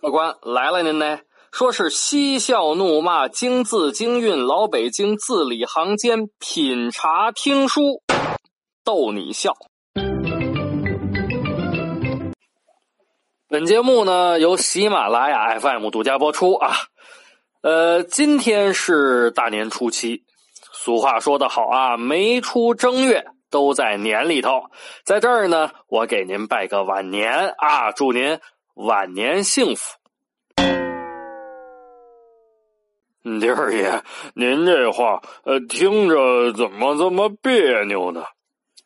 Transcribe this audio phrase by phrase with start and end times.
[0.00, 1.18] 客官来了，您呢？
[1.52, 8.02] 说是嬉笑怒骂，京字京韵，老北京字里行间，品茶听书，
[8.84, 9.52] 逗你笑。
[13.48, 16.72] 本节目呢由喜马拉雅 FM 独家播出啊。
[17.62, 20.24] 呃，今天是大年初七，
[20.72, 24.64] 俗话说得好啊，没出正月都在年里头。
[25.04, 28.40] 在这儿呢，我给您拜个晚年啊，祝您
[28.74, 29.96] 晚年幸福。
[33.22, 34.02] 弟儿爷，
[34.34, 38.24] 您这话呃，听着怎么这么别扭呢？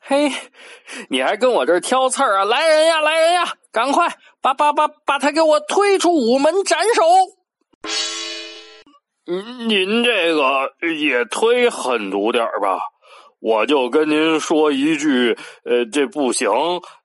[0.00, 0.30] 嘿，
[1.08, 2.45] 你还跟我这挑刺儿啊？
[2.45, 3.55] 来人呀，来人呀！
[3.72, 7.02] 赶快把把把把他给我推出午门斩首！
[9.26, 12.78] 您您这个也忒狠毒点吧？
[13.40, 16.48] 我就跟您说一句，呃，这不行，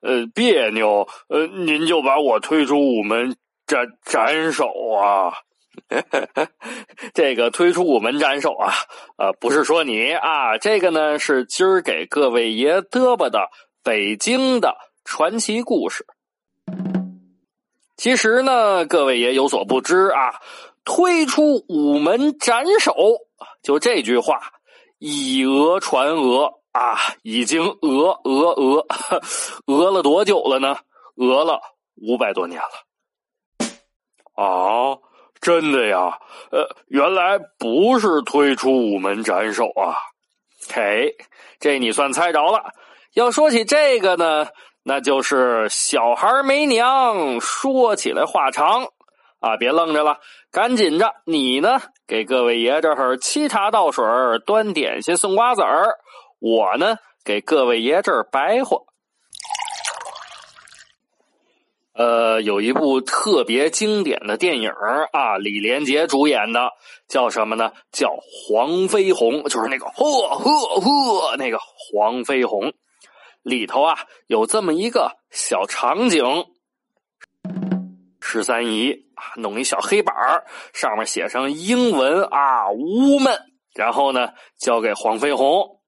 [0.02, 5.34] 呃，别扭，呃，您就把我推出午门斩斩首啊！
[7.14, 8.74] 这个推出午门斩首啊，
[9.18, 13.50] 呃，不是说你啊，这个呢是今儿给各位爷嘚吧的
[13.84, 16.06] 北京的传奇故事。
[17.98, 20.40] 其实呢，各位爷有所不知啊，
[20.84, 22.94] 推出午门斩首，
[23.62, 24.40] 就这句话，
[25.00, 28.86] 以讹传讹啊，已经讹讹讹，
[29.66, 30.78] 讹了多久了呢？
[31.16, 31.62] 讹了
[31.96, 34.44] 五百多年了。
[34.44, 34.98] 啊。
[35.42, 36.20] 真的呀，
[36.52, 39.98] 呃，原来不是推出午门斩首啊！
[40.72, 41.16] 嘿，
[41.60, 42.76] 这你算猜着了。
[43.16, 44.46] 要说起这个呢，
[44.84, 48.90] 那就是小孩没娘，说起来话长
[49.42, 49.58] 啊！
[49.58, 50.20] 别愣着了，
[50.52, 54.06] 赶紧着，你呢，给各位爷这儿沏茶倒水，
[54.46, 55.98] 端点心送瓜子儿，
[56.40, 58.86] 我呢，给各位爷这儿白活。
[61.94, 64.72] 呃，有一部特别经典的电影
[65.12, 66.72] 啊，李连杰主演的，
[67.08, 67.74] 叫什么呢？
[67.92, 68.08] 叫
[68.48, 72.74] 《黄飞鸿》，就是那个呵呵呵那个黄飞鸿。
[73.42, 73.98] 里头啊，
[74.28, 76.46] 有这么一个小场景：
[78.32, 80.16] 十三姨啊，弄一小黑板
[80.74, 83.40] 上面写上英文啊午门
[83.74, 85.82] 然后呢，交给黄飞鸿，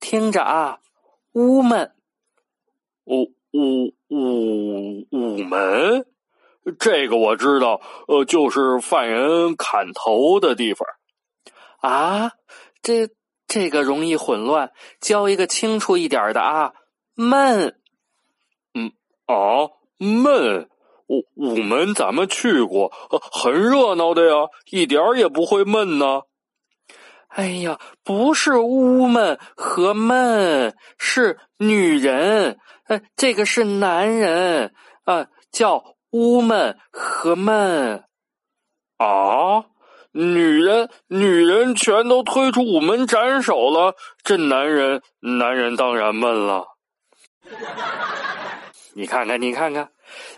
[0.00, 0.78] 听着啊
[1.32, 1.92] ，woman，
[3.04, 3.22] 呜
[3.52, 3.94] 呜。
[4.10, 6.06] 午午门，
[6.78, 10.88] 这个我知道，呃，就是犯人砍头的地方
[11.80, 12.32] 啊。
[12.80, 13.10] 这
[13.46, 16.72] 这个容易混乱，教一个清楚一点的啊。
[17.14, 17.78] 闷，
[18.72, 18.92] 嗯
[19.26, 19.68] 啊，
[19.98, 20.70] 闷。
[21.08, 22.92] 午午门咱们去过，
[23.32, 26.22] 很热闹的呀，一点也不会闷呢。
[27.28, 32.58] 哎呀，不是屋闷和闷，是女人。
[32.86, 34.72] 呃，这个是男人
[35.04, 38.04] 啊，叫屋闷和闷
[38.96, 39.66] 啊。
[40.12, 43.94] 女人，女人全都推出午门斩首了，
[44.24, 46.64] 这男人，男人当然闷了。
[48.96, 49.90] 你看看，你看看，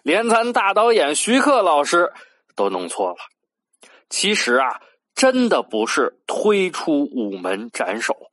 [0.03, 2.13] 连咱大导演徐克老师
[2.55, 3.17] 都弄错了。
[4.09, 4.81] 其实啊。
[5.13, 8.31] 真的不是推出午门斩首，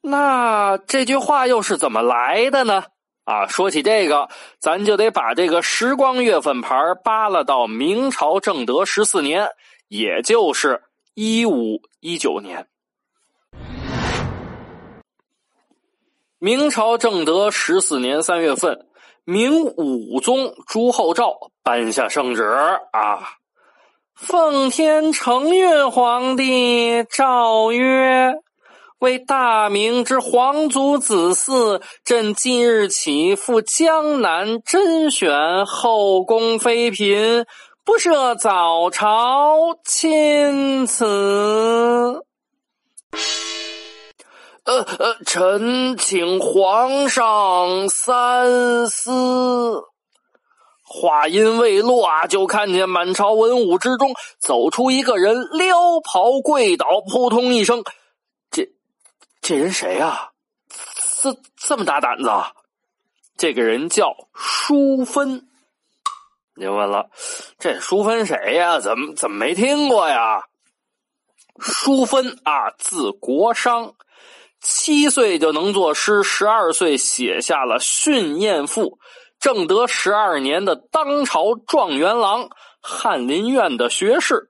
[0.00, 2.84] 那这句话又是怎么来的呢？
[3.24, 6.74] 啊，说起这个，咱就得把这个时光月份牌
[7.04, 9.50] 扒拉到明朝正德十四年，
[9.88, 12.66] 也就是一五一九年。
[16.38, 18.87] 明朝正德十四年三月份，
[19.30, 23.34] 明武宗朱厚照颁下圣旨啊。
[24.14, 28.36] 奉天承运皇帝诏曰
[29.00, 37.44] ：“为大明之皇族子嗣，朕今日起赴江南甄选后宫妃嫔，
[37.84, 42.22] 不设早朝钦此。”
[44.68, 49.82] 呃呃，臣请皇上三思。
[50.82, 57.82] 话音未落啊，就看见满朝文武之中走出一个人，撩袍跪倒，扑通一声，
[58.50, 58.68] 这
[59.40, 60.32] 这人谁啊？
[61.22, 62.30] 这这么大胆子？
[63.38, 65.48] 这个人叫淑芬。
[66.56, 67.08] 您问了，
[67.58, 68.80] 这淑芬谁呀？
[68.80, 70.42] 怎么怎么没听过呀？
[71.58, 73.94] 淑芬啊，字国商，
[74.60, 78.82] 七岁就能作诗，十二岁写下了《训燕赋》。
[79.38, 82.48] 正德十二年的当朝状元郎，
[82.80, 84.48] 翰林院的学士。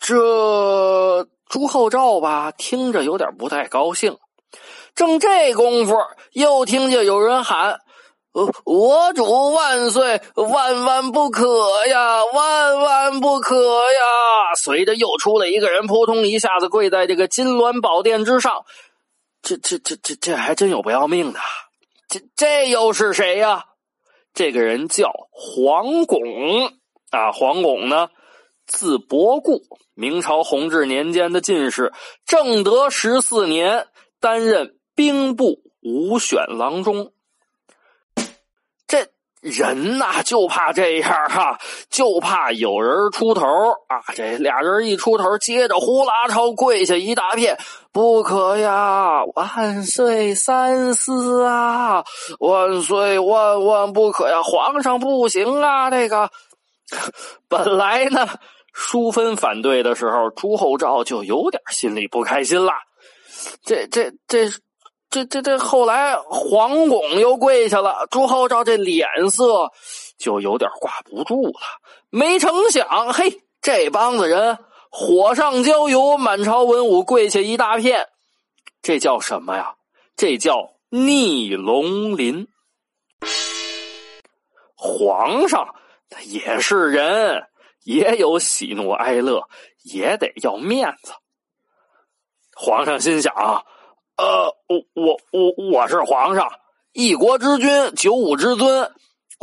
[0.00, 4.16] 这朱厚照吧，听着有点不太高兴。
[4.94, 5.96] 正这功夫，
[6.32, 7.80] 又听见有人喊：“，
[8.64, 18.64] 我主万岁，万万不可呀，万万不可呀！”随着又出来一个人，扑通一下子跪在这个金銮宝殿之上。
[19.40, 21.38] 这、这、这、这、这还真有不要命的。
[22.08, 23.66] 这、这又是谁呀？
[24.32, 26.20] 这个人叫黄巩
[27.10, 28.08] 啊，黄巩呢，
[28.66, 29.62] 字伯固，
[29.94, 31.92] 明朝弘治年间的进士，
[32.26, 33.86] 正德十四年
[34.18, 37.12] 担任兵部武选郎中。
[39.44, 41.58] 人呐，就怕这样哈，
[41.90, 43.46] 就怕有人出头
[43.88, 44.00] 啊！
[44.14, 47.58] 这俩人一出头，接着呼啦超跪下一大片。
[47.92, 49.22] 不可呀！
[49.34, 52.02] 万岁三思啊！
[52.40, 54.42] 万岁万万不可呀！
[54.42, 55.90] 皇上不行啊！
[55.90, 56.30] 这个
[57.46, 58.26] 本来呢，
[58.72, 62.72] 淑芬反对的时候，朱厚照就有点心里不开心了。
[63.62, 64.48] 这这这
[65.14, 69.70] 这这这后来黄巩又跪下了，朱厚照这脸色
[70.18, 71.60] 就有点挂不住了。
[72.10, 74.58] 没成想，嘿，这帮子人。
[74.90, 78.08] 火上浇油，满朝文武跪下一大片，
[78.82, 79.76] 这叫什么呀？
[80.16, 82.48] 这叫逆龙鳞。
[84.74, 85.76] 皇上
[86.26, 87.46] 也是人，
[87.84, 89.48] 也有喜怒哀乐，
[89.84, 91.12] 也得要面子。
[92.56, 93.32] 皇上心想：
[94.16, 96.52] 呃，我我我我是皇上，
[96.92, 98.92] 一国之君，九五之尊。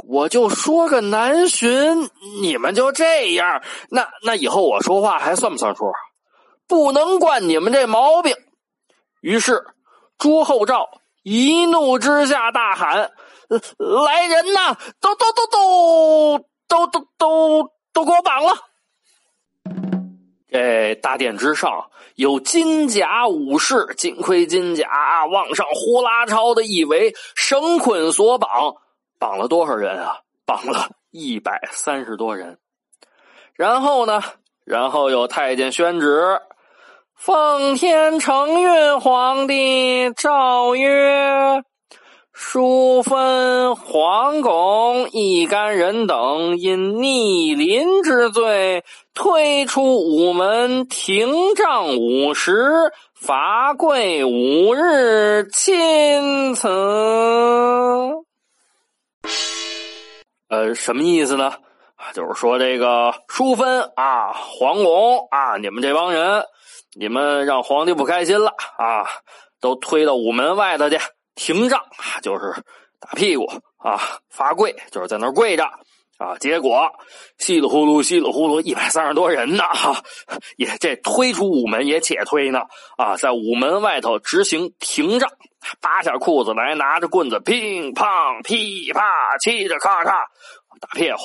[0.07, 2.09] 我就说个南巡，
[2.41, 5.91] 你们就这样，那那以后我说话还算不算数？
[6.67, 8.35] 不能惯你们这毛病。
[9.19, 9.61] 于是
[10.17, 10.89] 朱厚照
[11.21, 13.11] 一怒之下大喊
[13.77, 14.77] ：“来人呐！
[15.01, 18.55] 都都都都都都都都给我绑了！”
[20.51, 28.75] 这大殿之上有金甲武士，金盔金甲，往上呼啦超的一围，绳捆索绑。
[29.17, 30.19] 绑了多少人啊？
[30.45, 32.57] 绑了一百三十多人。
[33.53, 34.21] 然后呢？
[34.65, 36.41] 然后有太监宣旨：
[37.15, 41.63] 奉天承运皇帝诏曰：
[42.43, 48.83] 淑芬、黄巩一干人等因逆鳞之罪，
[49.13, 56.67] 推出午门，廷杖五十，罚跪五日，钦此。
[60.49, 61.53] 呃，什么意思呢？
[62.13, 66.43] 就是说这个淑芬啊，黄巩啊，你们这帮人，
[66.99, 69.05] 你们让皇帝不开心了啊，
[69.61, 70.97] 都推到午门外头去
[71.35, 71.81] 停杖，
[72.21, 72.63] 就是
[72.99, 73.45] 打屁股
[73.77, 73.99] 啊，
[74.29, 75.65] 罚跪，就是在那儿跪着
[76.17, 76.37] 啊。
[76.39, 76.91] 结果
[77.37, 80.03] 稀里呼噜，稀里呼噜，一百三十多人呢，哈，
[80.57, 82.61] 也这推出午门也且推呢
[82.97, 85.29] 啊，在午门外头执行停杖。
[85.79, 90.25] 扒下裤子来，拿着棍子，乒乓噼啪，嘁着咔嚓
[90.79, 91.17] 打屁股。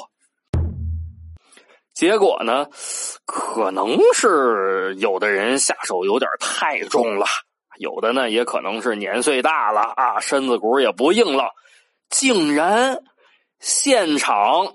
[1.95, 2.67] 结果呢，
[3.25, 7.25] 可能是有的人下手有点太重了，
[7.79, 11.55] 有的呢也可能是年岁大了啊，身子骨也不硬了，
[12.09, 13.03] 竟然
[13.61, 14.75] 现场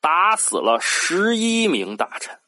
[0.00, 2.38] 打死了十一名大臣。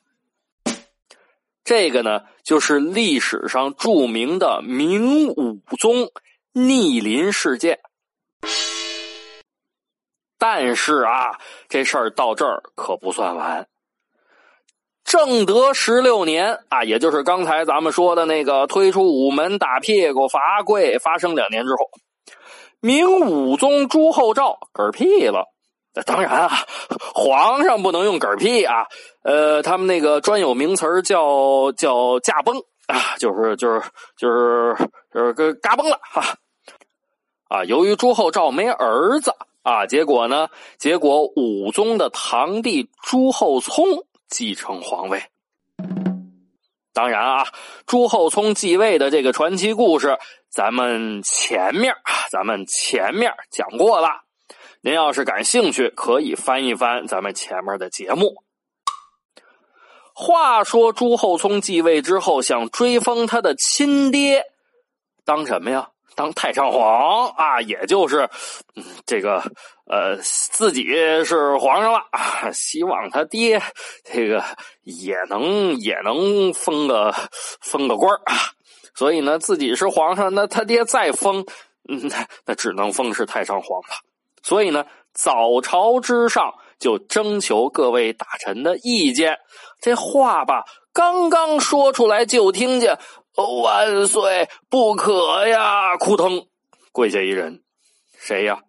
[1.64, 6.10] 这个呢，就是历史上著名的明武宗。
[6.52, 7.78] 逆鳞事件，
[10.36, 13.68] 但是啊，这事儿到这儿可不算完。
[15.10, 21.78] 正德十六年啊，也就是刚才咱们说的那个推出午门打屁股罚跪发生两年之后，
[22.78, 25.52] 明武宗朱厚照嗝屁了。
[26.06, 26.50] 当然啊，
[27.12, 28.86] 皇上不能用嗝屁啊，
[29.24, 32.58] 呃，他们那个专有名词叫叫驾崩。
[32.86, 33.82] 啊，就是就是
[34.16, 34.76] 就是
[35.12, 36.36] 就是跟嘎嘣了哈，
[37.48, 40.48] 啊，由于朱厚照没儿子啊，结果呢，
[40.78, 45.24] 结果武宗的堂弟朱厚熜继承皇位。
[46.92, 47.46] 当然啊，
[47.86, 50.18] 朱厚熜继位的这个传奇故事，
[50.48, 54.22] 咱们前面啊，咱们前面讲过了。
[54.82, 58.42] 您要是感兴趣，可以翻一翻咱们前面的节目。
[60.14, 64.44] 话说朱厚熜继位之后，想追封他的亲爹
[65.24, 65.90] 当什么呀？
[66.20, 68.28] 当太上皇啊，也就是
[69.06, 69.42] 这个
[69.86, 70.84] 呃，自己
[71.24, 73.62] 是皇上了啊，希望他爹
[74.04, 74.44] 这个
[74.82, 77.10] 也能也能封个
[77.62, 78.36] 封个官啊。
[78.94, 81.46] 所以呢，自己是皇上，那他爹再封，
[81.84, 83.96] 那那只能封是太上皇了。
[84.42, 84.84] 所以呢，
[85.14, 89.38] 早朝之上就征求各位大臣的意见。
[89.80, 92.98] 这话吧，刚刚说出来，就听见
[93.46, 96.46] “万岁不可呀”，扑腾，
[96.92, 97.62] 跪下一人，
[98.18, 98.60] 谁呀？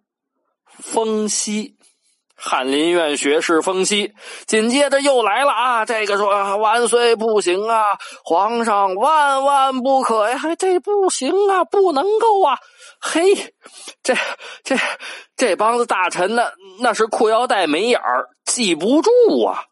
[0.78, 1.76] 封西。
[2.44, 4.14] 翰林院学士封西，
[4.48, 5.84] 紧接着又来了啊！
[5.84, 7.84] 这个说万岁不行啊，
[8.24, 10.40] 皇上万万不可呀！
[10.58, 12.58] 这不行啊，不能够啊！
[13.00, 13.54] 嘿，
[14.02, 14.16] 这
[14.64, 14.76] 这
[15.36, 16.50] 这帮子大臣呢，
[16.80, 19.10] 那是裤腰带没眼儿，记不住
[19.44, 19.66] 啊！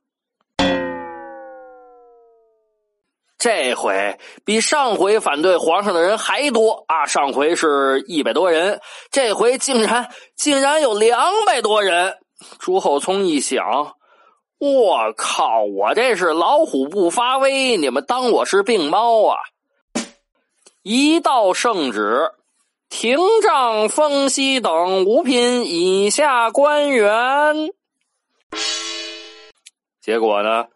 [3.40, 7.06] 这回比上回反对皇上的人还多啊！
[7.06, 12.18] 上回是一百多人，这回竟然竟然有两百多人。
[12.58, 13.94] 朱厚熜一想，
[14.58, 15.62] 我靠！
[15.64, 19.38] 我这是老虎不发威，你们当我是病猫啊？
[20.82, 22.32] 一道圣旨，
[22.90, 27.70] 廷杖封西等五品以下官员。
[30.02, 30.66] 结果呢？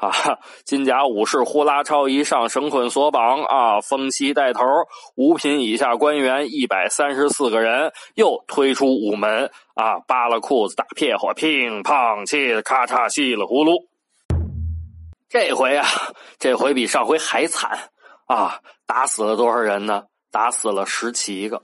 [0.00, 0.38] 啊！
[0.64, 3.80] 金甲武士呼啦超一上，绳捆索绑啊！
[3.82, 4.64] 封西带头，
[5.14, 9.98] 五品以下官员一百三十四个人，又推出午门啊！
[10.08, 13.74] 扒了裤子打屁股，乒乓气咔嚓稀里呼噜。
[15.28, 15.86] 这回啊，
[16.38, 17.90] 这回比上回还惨
[18.26, 18.60] 啊！
[18.86, 20.04] 打死了多少人呢？
[20.32, 21.60] 打死了十七个。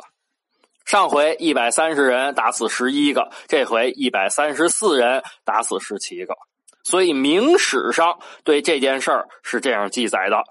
[0.85, 6.35] 上回一百三十人打死十一个，这回一百三十四人打死十七个。
[6.89, 10.45] 所以明史上对这件事儿是这样记载的：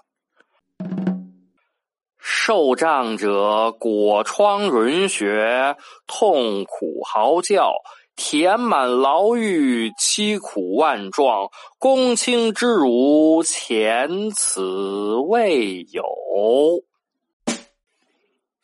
[2.18, 5.76] 受杖者裹疮润血，
[6.06, 7.72] 痛苦嚎叫，
[8.16, 16.04] 填满牢狱，凄苦万状，公卿之辱前此未有。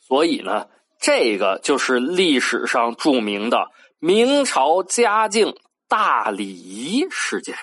[0.07, 0.67] 所以呢，
[1.00, 5.55] 这个就是历史上著名的明朝嘉靖。
[5.93, 7.55] 大礼仪事件，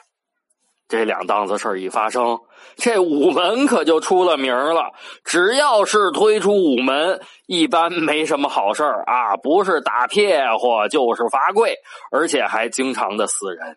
[0.87, 2.39] 这两档子事一发生，
[2.75, 4.91] 这午门可就出了名了。
[5.23, 11.73] 只要是推出午门，一般没什么好事啊，不是打撇或就是罚跪，
[12.11, 13.75] 而且还经常的死人。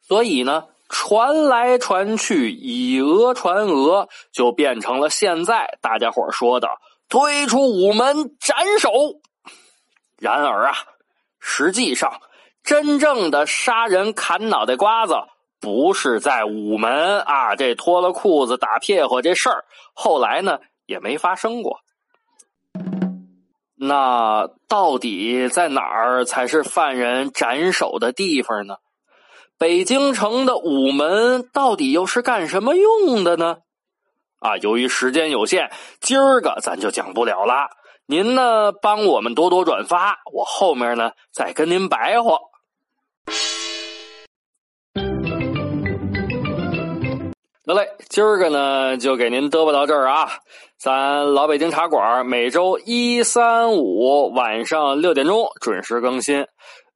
[0.00, 6.70] 所以呢，传来传去，以讹传讹，就变成了现在大家伙说的
[7.10, 8.90] 推出午门斩首。
[10.18, 10.74] 然而啊，
[11.38, 12.22] 实际上。
[12.64, 15.14] 真正的杀人砍脑袋瓜子
[15.60, 17.56] 不是在午门啊！
[17.56, 21.80] 这脱了裤子打屁股这事儿，后来呢也没发生过。
[23.76, 28.76] 那到底在哪儿才是犯人斩首的地方呢？
[29.58, 33.58] 北京城的午门到底又是干什么用的呢？
[34.38, 37.68] 啊，由于时间有限，今儿个咱就讲不了了。
[38.06, 42.38] 您呢，帮我们多多转发，我后面呢再跟您白话。
[47.66, 50.28] 得嘞，今儿个呢就给您嘚啵到这儿啊！
[50.76, 56.46] 咱老北京茶馆每周一、三、五晚上六点钟准时更新，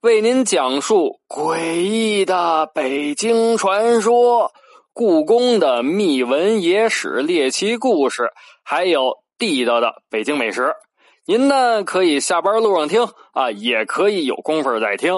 [0.03, 4.53] 为您讲述诡异的北京传说、
[4.93, 8.31] 故宫的秘闻野史、猎奇故事，
[8.63, 10.75] 还有地道的北京美食。
[11.25, 15.15] 您呢可以下班路上听啊，也可以有功夫再听。